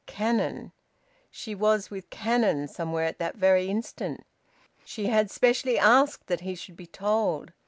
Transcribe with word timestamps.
Cannon! 0.07 0.71
She 1.29 1.53
was 1.53 1.91
with 1.91 2.09
Cannon 2.09 2.67
somewhere 2.67 3.05
at 3.05 3.19
that 3.19 3.35
very 3.35 3.67
instant... 3.67 4.25
She 4.83 5.05
had 5.09 5.29
specially 5.29 5.77
asked 5.77 6.25
that 6.25 6.41
he 6.41 6.55
should 6.55 6.75
be 6.75 6.87
told. 6.87 7.53